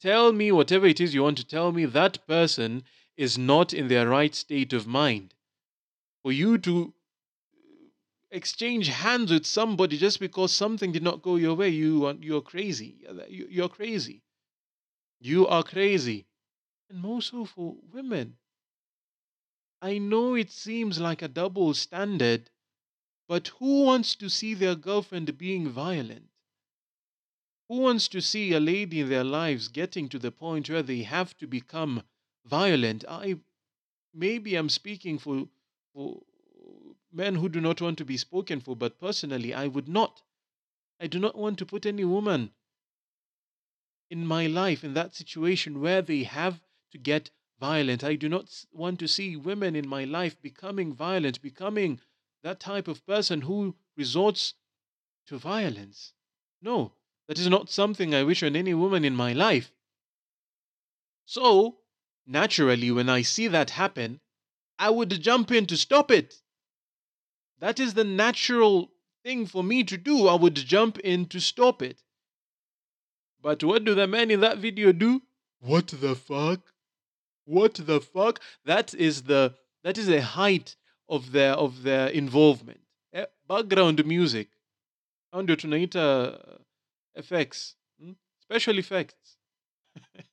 Tell 0.00 0.32
me 0.32 0.52
whatever 0.52 0.86
it 0.86 1.00
is 1.00 1.14
you 1.14 1.22
want 1.22 1.38
to 1.38 1.44
tell 1.46 1.72
me, 1.72 1.84
that 1.86 2.26
person 2.26 2.84
is 3.16 3.36
not 3.38 3.72
in 3.74 3.88
their 3.88 4.08
right 4.08 4.34
state 4.34 4.72
of 4.72 4.86
mind. 4.86 5.34
For 6.22 6.32
you 6.32 6.58
to 6.58 6.94
exchange 8.30 8.88
hands 8.88 9.30
with 9.32 9.46
somebody 9.46 9.96
just 9.96 10.20
because 10.20 10.52
something 10.52 10.92
did 10.92 11.02
not 11.02 11.22
go 11.22 11.36
your 11.36 11.54
way, 11.54 11.68
you 11.70 12.06
are, 12.06 12.14
you're 12.20 12.42
crazy. 12.42 12.98
You- 13.28 13.48
You're 13.50 13.68
crazy. 13.68 14.22
You 15.20 15.46
are 15.46 15.62
crazy. 15.62 16.26
And 16.90 17.00
more 17.00 17.22
so 17.22 17.44
for 17.44 17.76
women. 17.92 18.36
I 19.80 19.98
know 19.98 20.34
it 20.34 20.50
seems 20.50 20.98
like 21.00 21.22
a 21.22 21.28
double 21.28 21.74
standard, 21.74 22.50
but 23.28 23.48
who 23.58 23.82
wants 23.84 24.14
to 24.16 24.28
see 24.28 24.54
their 24.54 24.74
girlfriend 24.74 25.36
being 25.38 25.68
violent? 25.68 26.30
Who 27.68 27.78
wants 27.78 28.06
to 28.08 28.20
see 28.20 28.52
a 28.52 28.60
lady 28.60 29.00
in 29.00 29.08
their 29.08 29.24
lives 29.24 29.68
getting 29.68 30.08
to 30.10 30.18
the 30.18 30.30
point 30.30 30.70
where 30.70 30.82
they 30.82 31.02
have 31.02 31.36
to 31.38 31.46
become 31.46 32.02
violent? 32.44 33.04
I 33.08 33.40
maybe 34.14 34.54
I'm 34.54 34.68
speaking 34.68 35.18
for 35.18 35.48
for 35.92 36.22
men 37.12 37.36
who 37.36 37.48
do 37.48 37.60
not 37.60 37.80
want 37.80 37.98
to 37.98 38.04
be 38.04 38.16
spoken 38.16 38.60
for, 38.60 38.76
but 38.76 39.00
personally 39.00 39.52
I 39.52 39.66
would 39.66 39.88
not. 39.88 40.22
I 41.00 41.06
do 41.06 41.18
not 41.18 41.36
want 41.36 41.58
to 41.58 41.66
put 41.66 41.86
any 41.86 42.04
woman 42.04 42.52
in 44.10 44.26
my 44.26 44.46
life 44.46 44.84
in 44.84 44.94
that 44.94 45.14
situation 45.14 45.80
where 45.80 46.02
they 46.02 46.22
have 46.22 46.62
to 46.92 46.98
get 46.98 47.30
violent. 47.58 48.04
I 48.04 48.14
do 48.14 48.28
not 48.28 48.64
want 48.72 48.98
to 49.00 49.08
see 49.08 49.36
women 49.36 49.74
in 49.74 49.88
my 49.88 50.04
life 50.04 50.40
becoming 50.40 50.92
violent, 50.92 51.42
becoming 51.42 52.00
that 52.42 52.60
type 52.60 52.86
of 52.86 53.04
person 53.06 53.40
who 53.42 53.74
resorts 53.96 54.54
to 55.26 55.38
violence. 55.38 56.12
No, 56.62 56.92
that 57.28 57.38
is 57.38 57.48
not 57.48 57.70
something 57.70 58.14
I 58.14 58.22
wish 58.22 58.42
on 58.42 58.56
any 58.56 58.74
woman 58.74 59.04
in 59.04 59.14
my 59.16 59.32
life. 59.32 59.72
So, 61.24 61.78
naturally, 62.26 62.90
when 62.90 63.08
I 63.08 63.22
see 63.22 63.48
that 63.48 63.70
happen, 63.70 64.20
I 64.78 64.90
would 64.90 65.20
jump 65.22 65.50
in 65.50 65.66
to 65.66 65.76
stop 65.76 66.10
it. 66.10 66.34
That 67.58 67.80
is 67.80 67.94
the 67.94 68.04
natural 68.04 68.92
thing 69.24 69.46
for 69.46 69.64
me 69.64 69.82
to 69.84 69.96
do. 69.96 70.28
I 70.28 70.34
would 70.34 70.54
jump 70.54 70.98
in 71.00 71.26
to 71.26 71.40
stop 71.40 71.82
it. 71.82 72.02
But 73.42 73.64
what 73.64 73.84
do 73.84 73.94
the 73.94 74.06
men 74.06 74.30
in 74.30 74.40
that 74.40 74.58
video 74.58 74.92
do? 74.92 75.22
What 75.60 75.88
the 75.88 76.14
fuck? 76.14 76.60
What 77.44 77.74
the 77.74 78.00
fuck? 78.00 78.40
That 78.64 78.94
is 78.94 79.22
the 79.22 79.54
that 79.82 79.98
is 79.98 80.06
the 80.06 80.20
height 80.20 80.76
of 81.08 81.32
their 81.32 81.54
of 81.54 81.82
their 81.82 82.08
involvement. 82.08 82.80
Eh, 83.12 83.26
Background 83.48 84.04
music. 84.04 84.48
Ndio 85.32 85.56
tunaita 85.56 85.98
uh, 85.98 86.58
effects. 87.16 87.74
hmm? 88.00 88.12
Special 88.40 88.78
effects. 88.78 89.36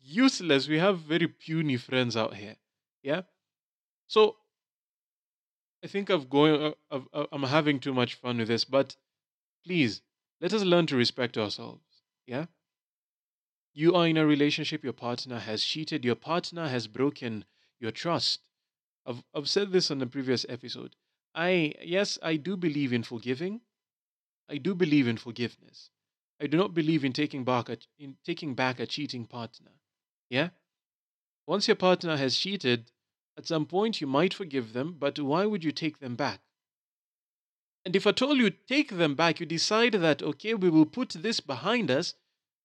Useless. 0.00 0.68
We 0.68 0.78
have 0.78 1.00
very 1.00 1.26
puny 1.26 1.76
friends 1.76 2.16
out 2.16 2.34
here. 2.34 2.56
Yeah. 3.02 3.22
So 4.06 4.36
I 5.82 5.86
think 5.86 6.10
I've 6.10 6.28
going. 6.28 6.74
Uh, 6.90 7.00
uh, 7.12 7.26
I'm 7.32 7.42
having 7.44 7.78
too 7.80 7.94
much 7.94 8.14
fun 8.14 8.38
with 8.38 8.48
this, 8.48 8.64
but 8.64 8.96
please 9.64 10.02
let 10.40 10.52
us 10.52 10.62
learn 10.62 10.86
to 10.86 10.96
respect 10.96 11.36
ourselves. 11.36 11.82
Yeah. 12.26 12.46
You 13.74 13.94
are 13.94 14.08
in 14.08 14.16
a 14.16 14.26
relationship. 14.26 14.82
Your 14.82 14.92
partner 14.92 15.38
has 15.38 15.62
cheated. 15.62 16.04
Your 16.04 16.16
partner 16.16 16.68
has 16.68 16.88
broken 16.88 17.44
your 17.78 17.92
trust. 17.92 18.40
I've 19.06 19.22
I've 19.34 19.48
said 19.48 19.72
this 19.72 19.90
on 19.90 19.98
the 19.98 20.06
previous 20.06 20.44
episode. 20.48 20.96
I 21.34 21.74
yes, 21.82 22.18
I 22.22 22.36
do 22.36 22.56
believe 22.56 22.92
in 22.92 23.02
forgiving. 23.02 23.60
I 24.48 24.56
do 24.56 24.74
believe 24.74 25.06
in 25.06 25.16
forgiveness. 25.16 25.90
I 26.40 26.46
do 26.46 26.56
not 26.56 26.74
believe 26.74 27.04
in 27.04 27.12
taking 27.12 27.44
back 27.44 27.68
a, 27.68 27.78
in 27.98 28.16
taking 28.24 28.54
back 28.54 28.78
a 28.78 28.86
cheating 28.86 29.26
partner. 29.26 29.72
Yeah. 30.30 30.50
Once 31.46 31.66
your 31.66 31.76
partner 31.76 32.16
has 32.16 32.36
cheated, 32.36 32.92
at 33.36 33.46
some 33.46 33.66
point 33.66 34.00
you 34.00 34.06
might 34.06 34.34
forgive 34.34 34.72
them, 34.72 34.96
but 34.98 35.18
why 35.18 35.46
would 35.46 35.64
you 35.64 35.72
take 35.72 35.98
them 35.98 36.14
back? 36.14 36.40
And 37.84 37.96
if 37.96 38.06
at 38.06 38.20
all 38.20 38.36
you 38.36 38.50
take 38.50 38.90
them 38.90 39.14
back, 39.14 39.40
you 39.40 39.46
decide 39.46 39.92
that, 39.92 40.22
okay, 40.22 40.54
we 40.54 40.68
will 40.68 40.86
put 40.86 41.10
this 41.10 41.40
behind 41.40 41.90
us, 41.90 42.14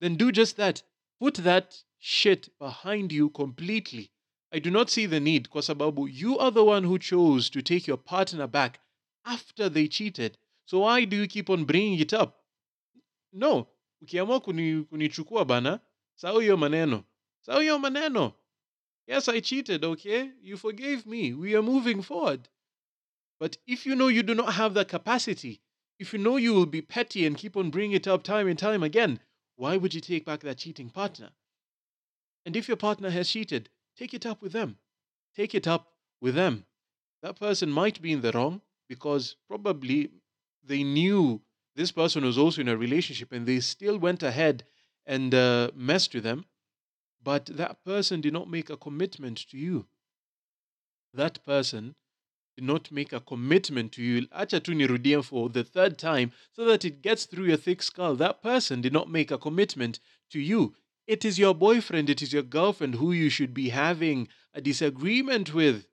then 0.01 0.15
do 0.15 0.31
just 0.31 0.57
that. 0.57 0.83
Put 1.19 1.35
that 1.35 1.83
shit 1.97 2.49
behind 2.59 3.11
you 3.11 3.29
completely. 3.29 4.11
I 4.51 4.59
do 4.59 4.69
not 4.69 4.89
see 4.89 5.05
the 5.05 5.19
need, 5.19 5.49
kwa 5.49 5.61
sababu 5.61 6.07
you 6.11 6.37
are 6.37 6.51
the 6.51 6.63
one 6.63 6.83
who 6.83 6.99
chose 6.99 7.49
to 7.51 7.61
take 7.61 7.87
your 7.87 7.97
partner 7.97 8.45
back 8.47 8.81
after 9.25 9.69
they 9.69 9.87
cheated. 9.87 10.37
So 10.65 10.79
why 10.79 11.05
do 11.05 11.15
you 11.15 11.27
keep 11.27 11.49
on 11.49 11.65
bringing 11.65 11.99
it 11.99 12.13
up? 12.13 12.42
No, 13.33 13.67
ukiamua 14.01 14.39
kuni, 14.39 14.83
kunichukua 14.83 15.45
bana, 15.45 15.79
sawa 16.15 16.41
hiyo 16.41 16.57
maneno. 16.57 17.03
Sawa 17.41 17.61
hiyo 17.61 17.79
maneno. 17.79 18.33
Yes, 19.07 19.29
I 19.29 19.41
cheated, 19.41 19.85
okay? 19.85 20.29
You 20.41 20.57
forgave 20.57 21.05
me. 21.05 21.33
We 21.33 21.53
are 21.53 21.61
moving 21.61 22.01
forward. 22.01 22.49
But 23.39 23.57
if 23.67 23.85
you 23.85 23.95
know 23.95 24.07
you 24.07 24.23
do 24.23 24.33
not 24.33 24.53
have 24.53 24.73
the 24.73 24.85
capacity, 24.85 25.61
if 25.99 26.13
you 26.13 26.19
know 26.19 26.37
you 26.37 26.53
will 26.53 26.65
be 26.65 26.81
petty 26.81 27.25
and 27.25 27.37
keep 27.37 27.57
on 27.57 27.69
bringing 27.69 27.95
it 27.95 28.07
up 28.07 28.23
time 28.23 28.47
and 28.47 28.57
time 28.57 28.83
again, 28.83 29.19
why 29.55 29.77
would 29.77 29.93
you 29.93 30.01
take 30.01 30.25
back 30.25 30.39
that 30.41 30.57
cheating 30.57 30.89
partner? 30.89 31.31
And 32.45 32.55
if 32.55 32.67
your 32.67 32.77
partner 32.77 33.09
has 33.09 33.29
cheated, 33.29 33.69
take 33.97 34.13
it 34.13 34.25
up 34.25 34.41
with 34.41 34.53
them. 34.53 34.77
Take 35.35 35.55
it 35.55 35.67
up 35.67 35.93
with 36.21 36.35
them. 36.35 36.65
That 37.21 37.39
person 37.39 37.69
might 37.71 38.01
be 38.01 38.11
in 38.11 38.21
the 38.21 38.31
wrong 38.31 38.61
because 38.87 39.35
probably 39.47 40.11
they 40.63 40.83
knew 40.83 41.41
this 41.75 41.91
person 41.91 42.23
was 42.23 42.37
also 42.37 42.61
in 42.61 42.67
a 42.67 42.77
relationship 42.77 43.31
and 43.31 43.45
they 43.45 43.59
still 43.59 43.97
went 43.97 44.21
ahead 44.23 44.63
and 45.05 45.33
uh, 45.33 45.71
messed 45.75 46.13
with 46.13 46.23
them. 46.23 46.45
But 47.23 47.45
that 47.45 47.83
person 47.83 48.21
did 48.21 48.33
not 48.33 48.49
make 48.49 48.69
a 48.69 48.77
commitment 48.77 49.37
to 49.49 49.57
you. 49.57 49.87
That 51.13 51.43
person 51.45 51.95
did 52.55 52.65
not 52.65 52.91
make 52.91 53.13
a 53.13 53.19
commitment 53.19 53.91
to 53.93 54.03
you. 54.03 54.27
Acha 54.27 54.61
tu 54.61 54.73
nirudie 54.73 55.23
for 55.23 55.49
the 55.49 55.63
third 55.63 55.97
time 55.97 56.31
so 56.51 56.65
that 56.65 56.85
it 56.85 57.01
gets 57.01 57.25
through 57.25 57.45
your 57.45 57.57
thick 57.57 57.81
skull. 57.81 58.15
That 58.15 58.41
person 58.43 58.81
did 58.81 58.93
not 58.93 59.09
make 59.09 59.31
a 59.31 59.37
commitment 59.37 59.99
to 60.31 60.39
you. 60.39 60.75
It 61.07 61.25
is 61.25 61.39
your 61.39 61.55
boyfriend, 61.55 62.09
it 62.09 62.21
is 62.21 62.31
your 62.31 62.43
girlfriend 62.43 62.95
who 62.95 63.11
you 63.11 63.29
should 63.29 63.53
be 63.53 63.69
having 63.69 64.27
a 64.53 64.61
disagreement 64.61 65.53
with. 65.53 65.87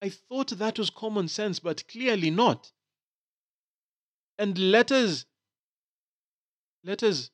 I 0.00 0.10
thought 0.10 0.50
that 0.50 0.78
was 0.78 0.90
common 0.90 1.28
sense, 1.28 1.58
but 1.58 1.86
clearly 1.88 2.30
not. 2.30 2.72
And 4.38 4.58
let 4.58 4.90
us 4.90 5.26
let 6.84 7.02
us 7.02 7.30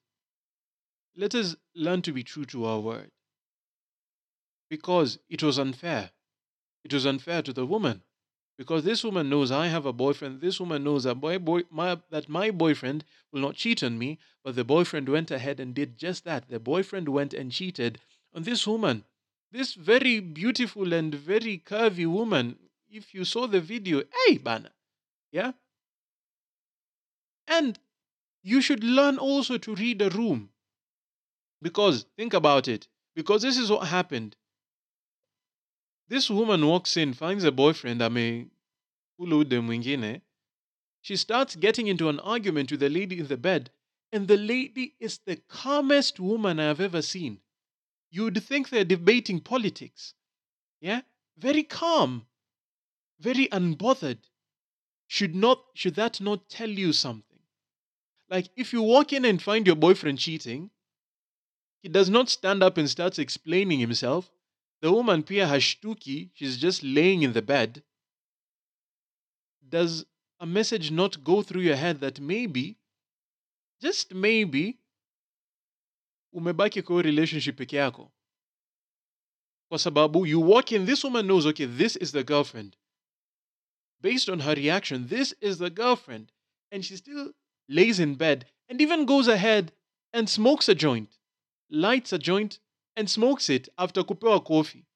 let 1.17 1.35
us 1.35 1.57
learn 1.75 2.03
to 2.03 2.13
be 2.13 2.23
true 2.23 2.45
to 2.47 2.65
our 2.65 2.81
word. 2.81 3.11
Because 4.71 5.19
it 5.29 5.43
was 5.43 5.59
unfair. 5.59 6.11
It 6.85 6.93
was 6.93 7.07
unfair 7.07 7.43
to 7.43 7.53
the 7.53 7.67
woman. 7.67 8.03
Because 8.57 8.85
this 8.85 9.05
woman 9.05 9.31
knows 9.31 9.51
I 9.51 9.69
have 9.69 9.87
a 9.87 9.93
boyfriend. 9.93 10.41
This 10.41 10.59
woman 10.61 10.85
knows 10.85 11.05
that 11.05 11.15
my 11.15 11.39
boy, 11.39 11.63
my, 11.71 11.99
that 12.11 12.29
my 12.29 12.51
boyfriend 12.51 13.05
will 13.33 13.41
not 13.41 13.55
cheat 13.55 13.83
on 13.83 13.99
me. 13.99 14.19
But 14.45 14.57
the 14.57 14.65
boyfriend 14.65 15.09
went 15.09 15.31
ahead 15.31 15.61
and 15.61 15.75
did 15.75 15.97
just 15.97 16.25
that. 16.25 16.49
The 16.49 16.59
boyfriend 16.59 17.09
went 17.09 17.35
and 17.35 17.53
cheated 17.53 18.01
on 18.35 18.43
this 18.43 18.67
woman. 18.67 19.05
This 19.51 19.75
very 19.75 20.21
beautiful 20.21 20.93
and 20.93 21.15
very 21.15 21.63
curvy 21.65 22.07
woman. 22.07 22.59
If 22.91 23.15
you 23.15 23.25
saw 23.25 23.47
the 23.47 23.61
video, 23.61 24.03
hey, 24.27 24.39
Bana. 24.39 24.71
Yeah? 25.33 25.53
And 27.49 27.79
you 28.43 28.61
should 28.61 28.85
learn 28.85 29.19
also 29.19 29.59
to 29.59 29.75
read 29.75 30.03
a 30.03 30.11
room. 30.11 30.51
Because, 31.61 32.07
think 32.17 32.35
about 32.35 32.69
it. 32.69 32.87
Because 33.15 33.43
this 33.43 33.59
is 33.59 33.71
what 33.71 33.89
happened. 33.89 34.37
This 36.09 36.31
woman 36.31 36.67
walks 36.67 36.97
in, 36.97 37.15
finds 37.15 37.45
a 37.45 37.53
boyfriend, 37.53 38.01
ame 38.01 38.51
ule 39.19 39.45
mwingine. 39.45 40.23
She 41.03 41.17
starts 41.17 41.57
getting 41.57 41.87
into 41.87 42.09
an 42.09 42.21
argument 42.21 42.71
with 42.71 42.81
the 42.81 42.89
lady 42.89 43.19
in 43.19 43.27
the 43.27 43.37
bed, 43.37 43.71
and 44.13 44.27
the 44.27 44.37
lady 44.37 44.95
is 45.01 45.19
the 45.19 45.37
calmest 45.37 46.19
woman 46.19 46.59
I 46.61 46.65
have 46.65 46.81
ever 46.81 47.03
seen. 47.03 47.41
You'd 48.11 48.43
think 48.43 48.71
they're 48.71 48.85
debating 48.85 49.41
politics. 49.41 50.15
Yeah? 50.81 51.03
Very 51.37 51.63
calm, 51.63 52.27
very 53.21 53.49
unbothered. 53.49 54.19
Should 55.07 55.35
not 55.35 55.65
should 55.75 55.95
that 55.95 56.21
not 56.21 56.49
tell 56.49 56.69
you 56.71 56.93
something? 56.93 57.28
Like 58.31 58.51
if 58.57 58.73
you 58.73 58.83
walk 58.83 59.13
in 59.13 59.25
and 59.25 59.41
find 59.41 59.67
your 59.67 59.77
boyfriend 59.77 60.19
cheating, 60.19 60.71
he 61.83 61.89
does 61.89 62.11
not 62.11 62.29
stand 62.29 62.63
up 62.63 62.77
and 62.77 62.89
starts 62.91 63.19
explaining 63.19 63.79
himself. 63.79 64.31
The 64.81 64.93
woman 64.93 65.23
pia 65.23 65.47
hashtuki, 65.47 66.31
she's 66.35 66.57
just 66.57 66.83
laying 66.83 67.23
in 67.23 67.33
the 67.33 67.43
bed. 67.43 67.83
Does 69.67 70.05
a 70.41 70.47
message 70.47 70.91
not 70.91 71.25
go 71.25 71.43
through 71.43 71.63
your 71.63 71.77
head 71.77 72.01
that 72.01 72.21
maybe, 72.21 72.77
just 73.81 74.15
maybe, 74.15 74.79
umebaki 76.35 76.85
kwa 76.85 77.03
relationship 77.03 77.57
peke 77.57 77.77
yako? 77.77 78.11
Kwa 79.69 79.79
sababu 79.79 80.27
you 80.27 80.41
walk 80.41 80.73
in, 80.73 80.87
this 80.87 81.05
woman 81.05 81.27
knows, 81.27 81.47
okay, 81.47 81.67
this 81.67 81.97
is 81.97 82.13
the 82.13 82.25
girlfriend. 82.25 82.77
Based 84.01 84.29
on 84.29 84.41
her 84.41 84.55
reaction, 84.55 85.09
this 85.09 85.35
is 85.41 85.59
the 85.59 85.71
girlfriend. 85.71 86.33
And 86.71 86.85
she 86.85 86.97
still 86.97 87.33
lays 87.69 88.01
in 88.01 88.15
bed 88.15 88.47
and 88.69 88.81
even 88.81 89.05
goes 89.05 89.29
ahead 89.29 89.73
and 90.13 90.29
smokes 90.29 90.69
a 90.69 90.75
joint, 90.75 91.19
lights 91.71 92.13
a 92.13 92.19
joint, 92.19 92.59
and 92.97 93.09
smokes 93.09 93.49
it 93.49 93.69
after 93.79 94.03
kupewa 94.03 94.45
coffee. 94.45 94.87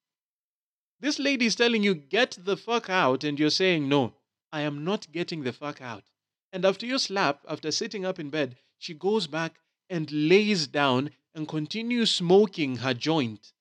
This 0.99 1.19
lady 1.19 1.45
is 1.45 1.55
telling 1.55 1.83
you, 1.83 1.95
get 1.95 2.37
the 2.39 2.57
fuck 2.57 2.89
out, 2.89 3.23
and 3.23 3.39
you're 3.39 3.49
saying, 3.49 3.89
no, 3.89 4.13
I 4.51 4.61
am 4.61 4.83
not 4.83 5.11
getting 5.11 5.43
the 5.43 5.53
fuck 5.53 5.81
out. 5.81 6.03
And 6.51 6.65
after 6.65 6.85
your 6.85 6.99
slap, 6.99 7.43
after 7.47 7.71
sitting 7.71 8.05
up 8.05 8.19
in 8.19 8.29
bed, 8.29 8.57
she 8.77 8.93
goes 8.93 9.27
back 9.27 9.59
and 9.89 10.11
lays 10.11 10.67
down 10.67 11.09
and 11.35 11.47
continues 11.47 12.11
smoking 12.11 12.77
her 12.77 12.93
joint. 12.93 13.53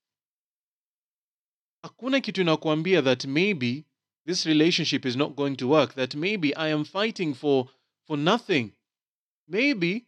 Hakuna 1.85 2.21
kitu 2.21 2.40
inakuambia 2.40 3.02
that 3.02 3.26
maybe 3.26 3.85
this 4.26 4.47
relationship 4.47 5.04
is 5.04 5.16
not 5.16 5.35
going 5.35 5.57
to 5.57 5.69
work, 5.69 5.95
that 5.95 6.14
maybe 6.14 6.54
I 6.54 6.69
am 6.69 6.85
fighting 6.85 7.35
for, 7.35 7.69
for 8.07 8.16
nothing. 8.16 8.73
Maybe 9.49 10.07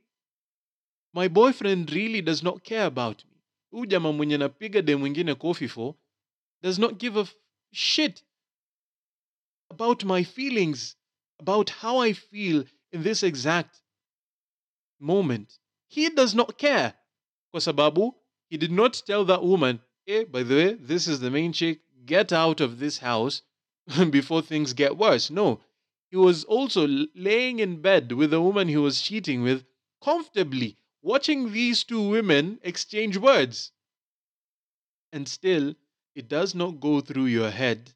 my 1.12 1.28
boyfriend 1.28 1.92
really 1.92 2.20
does 2.22 2.42
not 2.42 2.64
care 2.64 2.86
about 2.86 3.24
me. 3.24 3.30
Huyu 3.70 3.86
jamaa 3.86 4.12
mwenye 4.12 4.38
napiga 4.38 4.82
dem 4.82 5.00
mwingine 5.00 5.34
kofi 5.34 5.68
for 5.68 5.94
does 6.62 6.78
not 6.78 6.98
give 6.98 7.20
a 7.20 7.26
shit 7.72 8.24
about 9.70 10.04
my 10.04 10.24
feelings, 10.24 10.96
about 11.38 11.70
how 11.70 11.98
I 11.98 12.12
feel 12.12 12.64
in 12.92 13.02
this 13.02 13.22
exact 13.22 13.82
moment. 15.00 15.58
He 15.88 16.08
does 16.10 16.34
not 16.34 16.58
care. 16.58 16.94
Kwa 17.50 17.60
sababu, 17.60 18.14
he 18.48 18.56
did 18.56 18.72
not 18.72 19.02
tell 19.06 19.24
that 19.24 19.42
woman, 19.42 19.80
hey, 20.06 20.24
by 20.24 20.42
the 20.42 20.54
way, 20.54 20.74
this 20.74 21.08
is 21.08 21.20
the 21.20 21.30
main 21.30 21.52
chick. 21.52 21.80
Get 22.06 22.32
out 22.32 22.60
of 22.60 22.78
this 22.78 22.98
house 22.98 23.42
before 24.10 24.42
things 24.42 24.72
get 24.72 24.96
worse. 24.96 25.30
No, 25.30 25.60
he 26.14 26.18
was 26.18 26.44
also 26.44 26.86
laying 27.16 27.58
in 27.58 27.82
bed 27.82 28.12
with 28.12 28.30
the 28.30 28.40
woman 28.40 28.68
he 28.68 28.76
was 28.76 29.02
cheating 29.02 29.42
with 29.42 29.64
comfortably, 30.00 30.78
watching 31.02 31.50
these 31.50 31.82
two 31.82 32.00
women 32.00 32.60
exchange 32.62 33.16
words. 33.16 33.72
And 35.12 35.26
still, 35.28 35.74
it 36.14 36.28
does 36.28 36.54
not 36.54 36.78
go 36.78 37.00
through 37.00 37.24
your 37.24 37.50
head 37.50 37.94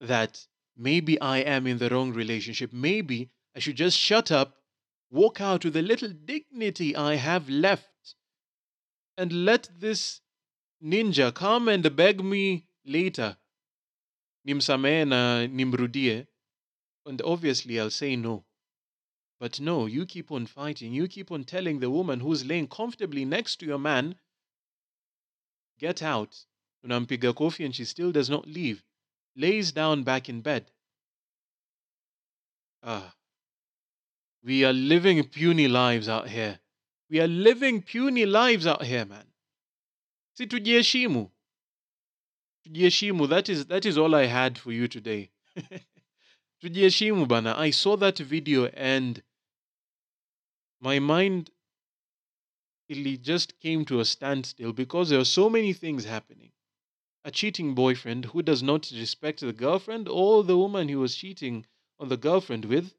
that 0.00 0.46
maybe 0.76 1.20
I 1.20 1.38
am 1.38 1.66
in 1.66 1.78
the 1.78 1.88
wrong 1.88 2.12
relationship. 2.12 2.72
Maybe 2.72 3.32
I 3.56 3.58
should 3.58 3.74
just 3.74 3.98
shut 3.98 4.30
up, 4.30 4.58
walk 5.10 5.40
out 5.40 5.64
with 5.64 5.74
the 5.74 5.82
little 5.82 6.10
dignity 6.10 6.94
I 6.94 7.16
have 7.16 7.48
left, 7.48 8.14
and 9.18 9.44
let 9.44 9.68
this 9.80 10.20
ninja 10.80 11.34
come 11.34 11.66
and 11.66 11.96
beg 11.96 12.22
me 12.22 12.68
later. 12.86 13.36
Nimsamehe 14.46 15.08
na 15.08 15.48
nimrudie. 15.48 16.28
And 17.04 17.20
obviously 17.22 17.80
I'll 17.80 17.90
say 17.90 18.16
no. 18.16 18.44
But 19.40 19.58
no, 19.58 19.86
you 19.86 20.06
keep 20.06 20.30
on 20.30 20.46
fighting. 20.46 20.92
You 20.92 21.08
keep 21.08 21.32
on 21.32 21.44
telling 21.44 21.80
the 21.80 21.90
woman 21.90 22.20
who's 22.20 22.44
laying 22.46 22.68
comfortably 22.68 23.24
next 23.24 23.56
to 23.56 23.66
your 23.66 23.78
man, 23.78 24.14
get 25.78 26.00
out. 26.00 26.46
Unampiga 26.86 27.34
kofi 27.34 27.64
and 27.64 27.74
she 27.74 27.84
still 27.84 28.12
does 28.12 28.30
not 28.30 28.46
leave. 28.46 28.84
Lays 29.34 29.72
down 29.72 30.04
back 30.04 30.28
in 30.28 30.42
bed. 30.42 30.70
Ah. 32.82 33.14
We 34.44 34.64
are 34.64 34.72
living 34.72 35.22
puny 35.24 35.68
lives 35.68 36.08
out 36.08 36.28
here. 36.28 36.60
We 37.08 37.20
are 37.20 37.28
living 37.28 37.82
puny 37.82 38.26
lives 38.26 38.66
out 38.66 38.84
here, 38.84 39.04
man. 39.04 39.26
Si 40.34 40.46
tujiheshimu. 40.46 41.30
Tujiheshimu. 42.66 43.28
That 43.28 43.48
is, 43.48 43.66
that 43.66 43.86
is 43.86 43.98
all 43.98 44.14
I 44.14 44.26
had 44.26 44.58
for 44.58 44.72
you 44.72 44.88
today. 44.88 45.30
tujiheshimu 46.62 47.26
bana. 47.26 47.54
I 47.58 47.70
saw 47.70 47.96
that 47.96 48.18
video 48.18 48.66
and 48.66 49.22
my 50.80 50.98
mind 51.00 51.50
it 52.88 53.22
just 53.22 53.58
came 53.60 53.84
to 53.86 54.00
a 54.00 54.04
standstill 54.04 54.72
because 54.72 55.08
there 55.08 55.18
are 55.18 55.24
so 55.24 55.48
many 55.48 55.72
things 55.72 56.04
happening. 56.04 56.52
A 57.24 57.30
cheating 57.30 57.74
boyfriend 57.74 58.26
who 58.26 58.42
does 58.42 58.62
not 58.62 58.90
respect 58.94 59.40
the 59.40 59.52
girlfriend 59.52 60.08
or 60.08 60.44
the 60.44 60.58
woman 60.58 60.88
he 60.88 60.96
was 60.96 61.16
cheating 61.16 61.66
on 61.98 62.08
the 62.08 62.16
girlfriend 62.16 62.64
with. 62.66 62.94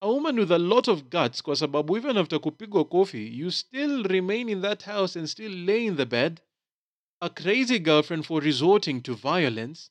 A 0.00 0.12
woman 0.12 0.36
with 0.36 0.50
a 0.50 0.58
lot 0.58 0.88
of 0.88 1.08
guts, 1.10 1.40
kwa 1.40 1.54
sababu 1.54 1.96
even 1.96 2.16
after 2.16 2.38
kupigwa 2.38 2.84
kofi, 2.84 3.32
you 3.32 3.50
still 3.50 4.02
remain 4.04 4.48
in 4.48 4.60
that 4.62 4.82
house 4.82 5.14
and 5.14 5.28
still 5.30 5.52
lay 5.52 5.86
in 5.86 5.96
the 5.96 6.06
bed. 6.06 6.40
A 7.20 7.30
crazy 7.30 7.78
girlfriend 7.78 8.26
for 8.26 8.40
resorting 8.40 9.00
to 9.02 9.14
violence. 9.14 9.90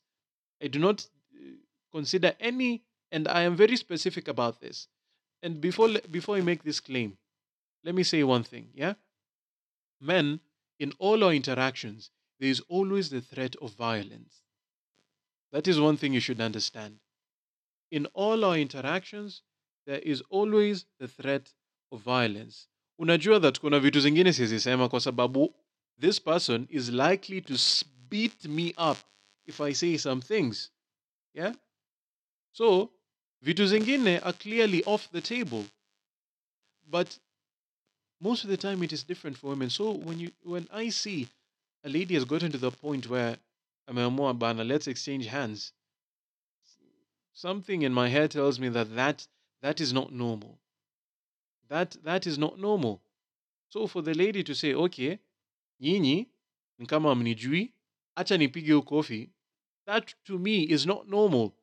I 0.62 0.68
do 0.68 0.78
not 0.78 1.06
uh, 1.34 1.56
consider 1.90 2.34
any, 2.38 2.84
and 3.12 3.28
I 3.28 3.42
am 3.42 3.54
very 3.54 3.76
specific 3.76 4.26
about 4.26 4.60
this. 4.60 4.88
And 5.42 5.60
before 5.60 5.88
before 6.10 6.36
I 6.36 6.40
make 6.40 6.62
this 6.64 6.80
claim, 6.80 7.18
let 7.84 7.94
me 7.94 8.02
say 8.02 8.24
one 8.24 8.42
thing, 8.42 8.70
yeah? 8.74 8.94
Men, 10.00 10.40
in 10.78 10.92
all 10.98 11.22
our 11.22 11.32
interactions, 11.32 12.10
there 12.40 12.50
is 12.50 12.60
always 12.68 13.10
the 13.10 13.20
threat 13.20 13.54
of 13.62 13.74
violence. 13.74 14.42
That 15.52 15.68
is 15.68 15.78
one 15.78 15.96
thing 15.96 16.14
you 16.14 16.20
should 16.20 16.40
understand. 16.40 16.98
In 17.90 18.06
all 18.14 18.44
our 18.44 18.56
interactions, 18.56 19.42
there 19.86 19.98
is 19.98 20.22
always 20.30 20.86
the 20.98 21.08
threat 21.08 21.52
of 21.92 22.00
violence. 22.00 22.66
Unajua 23.00 23.40
that 23.42 23.60
kuna 23.60 23.80
vitu 23.80 24.00
zingine 24.00 24.32
sizisema 24.32 24.88
kwa 24.88 25.00
sababu 25.00 25.54
this 26.00 26.20
person 26.20 26.66
is 26.70 26.88
likely 26.88 27.40
to 27.40 27.54
beat 28.08 28.44
me 28.44 28.74
up 28.78 28.98
if 29.46 29.60
I 29.60 29.74
say 29.74 29.96
some 29.98 30.20
things. 30.22 30.70
Yeah? 31.34 31.54
So, 32.52 32.90
vitu 33.42 33.66
zingine 33.66 34.18
are 34.22 34.32
clearly 34.32 34.84
off 34.84 35.10
the 35.10 35.20
table. 35.20 35.64
But 36.90 37.18
most 38.20 38.44
of 38.44 38.50
the 38.50 38.56
time 38.56 38.82
it 38.82 38.92
is 38.92 39.02
different 39.02 39.36
for 39.38 39.48
women. 39.48 39.70
So 39.70 39.90
when 39.92 40.18
you 40.20 40.30
when 40.42 40.68
I 40.72 40.90
see 40.90 41.28
a 41.84 41.88
lady 41.88 42.14
has 42.14 42.24
gotten 42.24 42.52
to 42.52 42.58
the 42.58 42.70
point 42.70 43.08
where 43.08 43.36
ameamua 43.88 44.38
bana, 44.38 44.64
let's 44.64 44.86
exchange 44.86 45.26
hands. 45.26 45.72
Something 47.34 47.82
in 47.82 47.92
my 47.92 48.08
head 48.08 48.30
tells 48.30 48.60
me 48.60 48.68
that 48.68 48.94
that, 48.94 49.26
that 49.62 49.80
is 49.80 49.92
not 49.92 50.12
normal. 50.12 50.58
That 51.68 51.96
that 52.04 52.26
is 52.26 52.38
not 52.38 52.58
normal. 52.58 53.00
So 53.70 53.86
for 53.86 54.02
the 54.02 54.14
lady 54.14 54.42
to 54.44 54.54
say, 54.54 54.74
okay, 54.74 55.18
nyinyi 55.80 56.26
ni 56.78 56.86
kama 56.86 57.14
mnijui, 57.14 57.72
acha 58.16 58.36
nipige 58.38 58.80
kofi, 58.82 59.30
that 59.86 60.14
to 60.26 60.38
me 60.38 60.62
is 60.62 60.86
not 60.86 61.08
normal. 61.08 61.54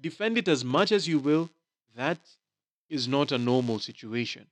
Defend 0.00 0.38
it 0.38 0.48
as 0.48 0.64
much 0.64 0.92
as 0.92 1.08
you 1.08 1.18
will, 1.18 1.50
that 1.96 2.18
is 2.88 3.08
not 3.08 3.32
a 3.32 3.38
normal 3.38 3.78
situation. 3.78 4.46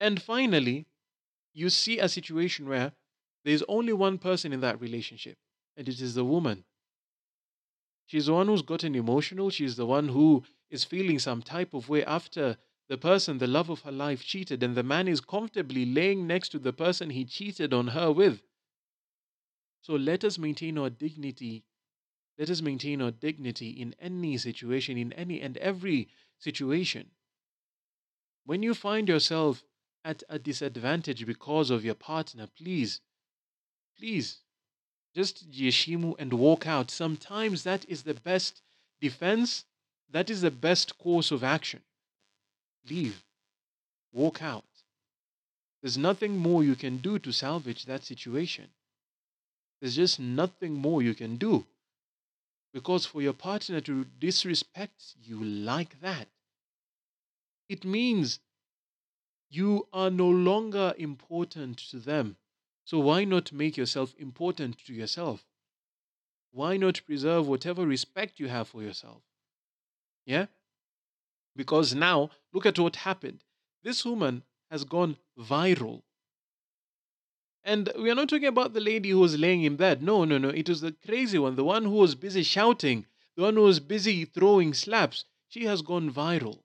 And 0.00 0.20
finally, 0.20 0.86
you 1.52 1.70
see 1.70 1.98
a 1.98 2.08
situation 2.08 2.68
where 2.68 2.92
there's 3.44 3.62
only 3.68 3.92
one 3.92 4.18
person 4.18 4.52
in 4.52 4.60
that 4.60 4.80
relationship, 4.80 5.36
and 5.76 5.88
it 5.88 6.00
is 6.00 6.14
the 6.14 6.24
woman. 6.24 6.64
She's 8.06 8.26
the 8.26 8.34
one 8.34 8.48
who's 8.48 8.62
gotten 8.62 8.94
emotional. 8.94 9.50
She's 9.50 9.76
the 9.76 9.86
one 9.86 10.08
who 10.08 10.44
is 10.70 10.84
feeling 10.84 11.18
some 11.18 11.42
type 11.42 11.74
of 11.74 11.88
way 11.88 12.04
after 12.04 12.56
the 12.88 12.98
person, 12.98 13.38
the 13.38 13.46
love 13.46 13.70
of 13.70 13.80
her 13.80 13.92
life, 13.92 14.22
cheated, 14.22 14.62
and 14.62 14.74
the 14.74 14.82
man 14.82 15.08
is 15.08 15.20
comfortably 15.20 15.86
laying 15.86 16.26
next 16.26 16.50
to 16.50 16.58
the 16.58 16.72
person 16.72 17.10
he 17.10 17.24
cheated 17.24 17.72
on 17.72 17.88
her 17.88 18.12
with. 18.12 18.42
So 19.80 19.94
let 19.94 20.24
us 20.24 20.38
maintain 20.38 20.76
our 20.78 20.90
dignity. 20.90 21.64
Let 22.38 22.50
us 22.50 22.62
maintain 22.62 23.00
our 23.00 23.10
dignity 23.10 23.70
in 23.70 23.94
any 24.00 24.36
situation, 24.38 24.98
in 24.98 25.12
any 25.12 25.40
and 25.40 25.56
every 25.58 26.08
situation. 26.38 27.10
When 28.44 28.62
you 28.62 28.74
find 28.74 29.08
yourself 29.08 29.62
at 30.04 30.22
a 30.28 30.38
disadvantage 30.38 31.24
because 31.26 31.70
of 31.70 31.84
your 31.84 31.94
partner, 31.94 32.48
please, 32.58 33.00
please, 33.98 34.38
just 35.14 35.50
yeshimu 35.50 36.16
and 36.18 36.32
walk 36.32 36.66
out. 36.66 36.90
Sometimes 36.90 37.62
that 37.62 37.88
is 37.88 38.02
the 38.02 38.14
best 38.14 38.60
defense, 39.00 39.64
that 40.10 40.28
is 40.28 40.42
the 40.42 40.50
best 40.50 40.98
course 40.98 41.30
of 41.30 41.44
action. 41.44 41.80
Leave, 42.90 43.22
walk 44.12 44.42
out. 44.42 44.64
There's 45.80 45.96
nothing 45.96 46.36
more 46.36 46.64
you 46.64 46.74
can 46.74 46.96
do 46.98 47.18
to 47.18 47.32
salvage 47.32 47.84
that 47.84 48.04
situation. 48.04 48.68
There's 49.80 49.96
just 49.96 50.18
nothing 50.18 50.74
more 50.74 51.02
you 51.02 51.14
can 51.14 51.36
do. 51.36 51.66
Because 52.74 53.06
for 53.06 53.22
your 53.22 53.32
partner 53.32 53.80
to 53.82 54.04
disrespect 54.18 55.14
you 55.22 55.42
like 55.42 56.00
that, 56.00 56.26
it 57.68 57.84
means 57.84 58.40
you 59.48 59.86
are 59.92 60.10
no 60.10 60.28
longer 60.28 60.92
important 60.98 61.78
to 61.90 62.00
them. 62.00 62.36
So 62.84 62.98
why 62.98 63.22
not 63.24 63.52
make 63.52 63.76
yourself 63.76 64.12
important 64.18 64.78
to 64.86 64.92
yourself? 64.92 65.46
Why 66.50 66.76
not 66.76 67.00
preserve 67.06 67.46
whatever 67.46 67.86
respect 67.86 68.40
you 68.40 68.48
have 68.48 68.66
for 68.66 68.82
yourself? 68.82 69.22
Yeah? 70.26 70.46
Because 71.54 71.94
now, 71.94 72.30
look 72.52 72.66
at 72.66 72.78
what 72.80 72.96
happened. 72.96 73.44
This 73.84 74.04
woman 74.04 74.42
has 74.72 74.82
gone 74.82 75.16
viral. 75.38 76.02
And 77.66 77.90
we 77.98 78.10
are 78.10 78.14
not 78.14 78.28
talking 78.28 78.46
about 78.46 78.74
the 78.74 78.80
lady 78.80 79.08
who 79.08 79.20
was 79.20 79.38
laying 79.38 79.62
in 79.62 79.76
bed. 79.76 80.02
No, 80.02 80.24
no, 80.24 80.36
no. 80.36 80.50
It 80.50 80.68
was 80.68 80.82
the 80.82 80.92
crazy 80.92 81.38
one, 81.38 81.56
the 81.56 81.64
one 81.64 81.84
who 81.84 81.92
was 81.92 82.14
busy 82.14 82.42
shouting, 82.42 83.06
the 83.36 83.42
one 83.42 83.54
who 83.54 83.62
was 83.62 83.80
busy 83.80 84.26
throwing 84.26 84.74
slaps. 84.74 85.24
She 85.48 85.64
has 85.64 85.80
gone 85.80 86.12
viral. 86.12 86.62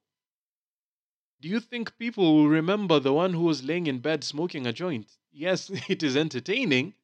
Do 1.40 1.48
you 1.48 1.62
think 1.62 1.98
people 1.98 2.36
will 2.36 2.50
remember 2.50 3.00
the 3.00 3.14
one 3.14 3.32
who 3.32 3.44
was 3.44 3.64
laying 3.64 3.88
in 3.88 4.00
bed 4.00 4.26
smoking 4.26 4.68
a 4.68 4.74
joint? 4.74 5.18
Yes, 5.32 5.70
it 5.90 6.04
is 6.04 6.18
entertaining, 6.18 6.96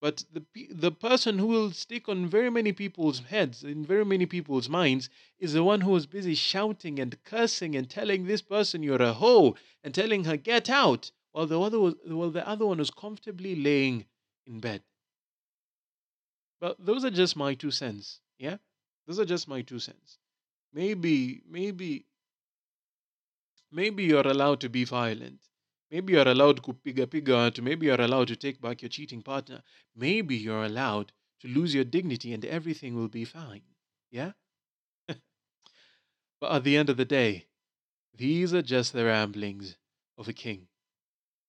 but 0.00 0.24
the 0.32 0.44
the 0.70 0.90
person 0.90 1.38
who 1.38 1.46
will 1.46 1.70
stick 1.70 2.08
on 2.08 2.26
very 2.26 2.50
many 2.50 2.72
people's 2.72 3.20
heads, 3.20 3.62
in 3.62 3.86
very 3.86 4.04
many 4.04 4.26
people's 4.26 4.68
minds, 4.68 5.08
is 5.38 5.52
the 5.52 5.62
one 5.62 5.82
who 5.82 5.92
was 5.92 6.06
busy 6.06 6.34
shouting 6.34 6.98
and 6.98 7.22
cursing 7.22 7.76
and 7.76 7.88
telling 7.88 8.24
this 8.24 8.42
person 8.42 8.82
you're 8.82 9.00
a 9.00 9.12
hoe 9.12 9.54
and 9.84 9.94
telling 9.94 10.24
her 10.24 10.36
get 10.36 10.68
out, 10.68 11.12
while 11.36 11.46
the 11.46 11.60
other 11.60 11.78
was, 11.78 11.94
while 12.06 12.30
the 12.30 12.48
other 12.48 12.64
one 12.64 12.78
was 12.78 12.90
comfortably 12.90 13.54
laying 13.54 14.06
in 14.46 14.58
bed. 14.58 14.82
But 16.62 16.76
those 16.78 17.04
are 17.04 17.10
just 17.10 17.36
my 17.36 17.52
two 17.52 17.70
cents. 17.70 18.20
Yeah, 18.38 18.56
those 19.06 19.20
are 19.20 19.26
just 19.26 19.46
my 19.46 19.60
two 19.60 19.78
cents. 19.78 20.16
Maybe, 20.72 21.42
maybe 21.46 22.06
maybe 23.70 24.04
you're 24.04 24.26
allowed 24.26 24.60
to 24.60 24.70
be 24.70 24.84
violent. 24.84 25.40
Maybe 25.90 26.14
you're 26.14 26.26
allowed 26.26 26.62
kupiga 26.62 27.06
piga 27.06 27.34
watu. 27.34 27.62
Maybe 27.62 27.84
you're 27.84 28.00
allowed 28.00 28.28
to 28.28 28.36
take 28.36 28.58
back 28.62 28.80
your 28.80 28.88
cheating 28.88 29.20
partner. 29.20 29.62
Maybe 29.94 30.38
you're 30.38 30.64
allowed 30.64 31.12
to 31.40 31.48
lose 31.48 31.74
your 31.74 31.84
dignity 31.84 32.32
and 32.32 32.46
everything 32.46 32.94
will 32.94 33.08
be 33.08 33.26
fine. 33.26 33.60
Yeah? 34.10 34.32
but 36.40 36.50
at 36.50 36.64
the 36.64 36.78
end 36.78 36.88
of 36.88 36.96
the 36.96 37.04
day, 37.04 37.48
these 38.14 38.54
are 38.54 38.62
just 38.62 38.94
the 38.94 39.04
ramblings 39.04 39.76
of 40.16 40.28
a 40.28 40.32
king. 40.32 40.68